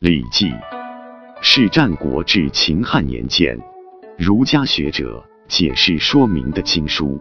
[0.00, 0.46] 礼记》
[1.42, 3.54] 是战国至秦汉年间
[4.16, 7.20] 儒家学者解释说明的经书。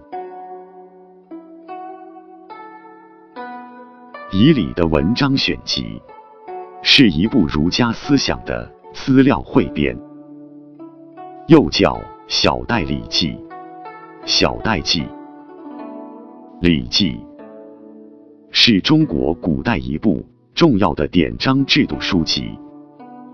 [4.32, 6.02] 以礼的文章选集，
[6.82, 9.93] 是一部儒家思想的资料汇编，
[11.50, 11.96] 又叫
[12.30, 13.32] 《小代礼记》
[14.23, 15.02] 《小代记》。
[16.61, 17.11] 《礼记》
[18.52, 22.57] 是中国古代一部重要的典章制度书籍，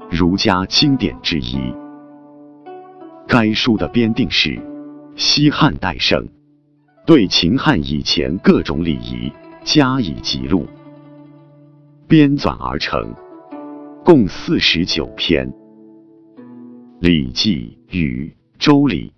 [0.10, 1.74] 儒家经典之一。
[3.28, 4.62] 该书的编定是
[5.16, 6.28] 西汉代盛，
[7.06, 9.32] 对秦汉以前各种礼仪
[9.64, 10.68] 加以记录。
[12.08, 13.14] 编纂而成，
[14.04, 15.52] 共四十九篇。
[17.00, 18.28] 《礼记》与
[18.60, 19.12] 《周礼》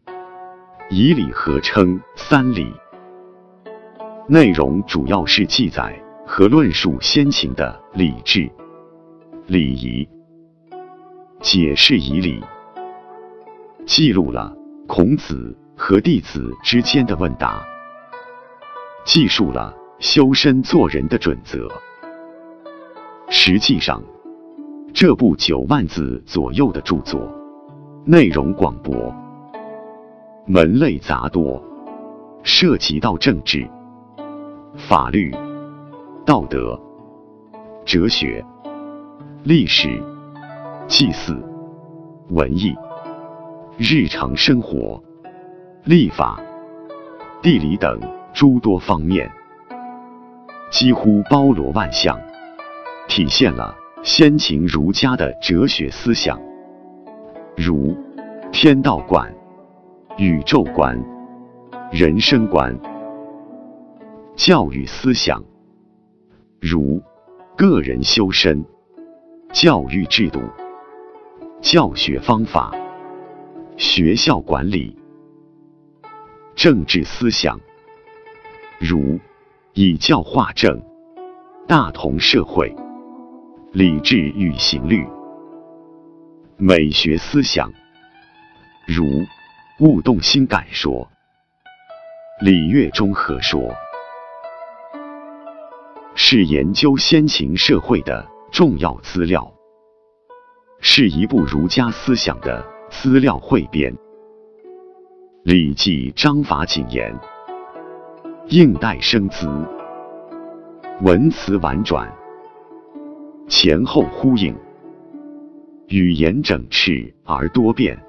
[0.89, 2.71] 以礼合称三礼，
[4.27, 8.49] 内容主要是记载和论述先秦的礼制、
[9.47, 10.07] 礼仪，
[11.49, 12.43] 解释以礼，
[13.85, 14.53] 记录了
[14.85, 17.65] 孔子和弟子之间的问答，
[19.05, 21.65] 记述了修身做人的准则。
[23.29, 24.03] 实际上，
[24.93, 27.21] 这部九万字左右的著作，
[28.03, 29.15] 内容广博，
[30.47, 31.63] 门类杂多，
[32.43, 33.65] 涉及到政治、
[34.75, 35.33] 法律、
[36.25, 36.77] 道德、
[37.85, 38.43] 哲学、
[39.43, 40.03] 历史、
[40.87, 41.37] 祭祀、
[42.29, 42.73] 文艺、
[43.77, 45.03] 日常生活、
[45.83, 46.41] 立法、
[47.41, 47.99] 地理等
[48.33, 49.29] 诸多方面，
[50.71, 52.17] 几乎包罗万象。
[53.09, 56.39] 体现了先秦儒家的哲学思想，
[57.57, 57.93] 如
[58.53, 59.29] 天道观、
[60.17, 60.97] 宇宙观、
[61.91, 62.73] 人生观；
[64.37, 65.43] 教育思想，
[66.61, 67.01] 如
[67.57, 68.63] 个人修身、
[69.51, 70.39] 教育制度、
[71.59, 72.71] 教学方法、
[73.77, 74.95] 学校管理；
[76.55, 77.59] 政治思想，
[78.79, 79.19] 如
[79.73, 80.79] 以教化政、
[81.67, 82.73] 大同社会。
[83.73, 85.05] 礼制与刑律，
[86.57, 87.71] 美学思想，
[88.87, 89.03] 如
[89.79, 91.07] 物动心感说、
[92.39, 93.75] 礼乐中和说，
[96.15, 99.51] 是研究先秦社会的重要资料，
[100.89, 103.93] 是一部儒家思想的资料汇编。
[105.43, 107.13] 《礼记》章法谨严，
[108.47, 109.49] 应代生姿，
[111.01, 112.09] 文辞婉转。
[113.49, 114.55] 前后呼应，
[115.89, 118.01] 语言整饬而多变，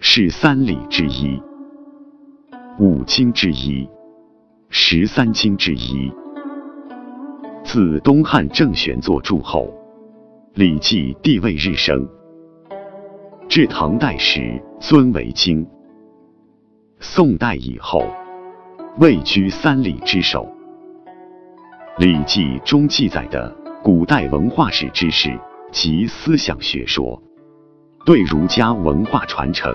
[0.00, 1.40] 是三礼之一，
[2.80, 3.88] 五经之一，
[4.70, 6.12] 十三经之一。
[7.62, 9.66] 自东汉郑玄作注后，
[10.54, 12.06] 《礼记》地位日升，
[13.48, 15.66] 至唐代时尊为经，
[17.00, 18.04] 宋代以后
[18.98, 20.46] 位居三礼之首。
[21.98, 23.50] 《礼记》中记载的。
[23.82, 25.36] 古代文化史知识
[25.72, 27.20] 及思想学说，
[28.04, 29.74] 对儒家文化传承、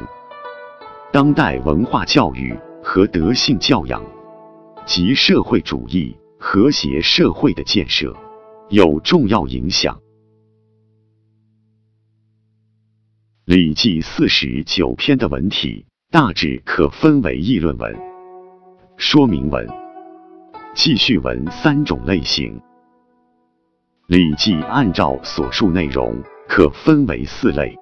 [1.11, 4.01] 当代文化教育和德性教养
[4.85, 8.15] 及社会主义和谐社会的建设
[8.69, 9.93] 有重要影响。
[13.47, 17.97] 《礼记》四十九篇的文体大致可分为议论文、
[18.97, 19.65] 说明文、
[20.75, 22.59] 记叙文三种类型。
[24.07, 27.73] 《礼记》按照所述内容，可分为四类：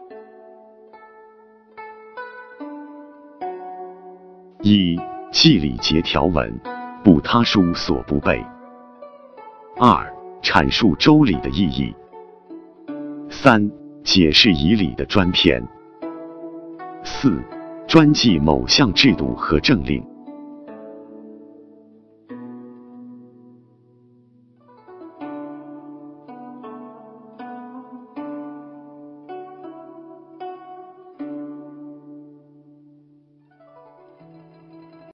[4.62, 4.96] 一、
[5.32, 6.56] 记礼节条文，
[7.04, 8.40] 不他书所不备；
[9.80, 11.92] 二、阐述周礼的意义；
[13.32, 13.68] 三、
[14.06, 15.60] 解释以礼的专篇；
[17.04, 17.44] 四、
[17.88, 20.15] 专记某项制度和政令。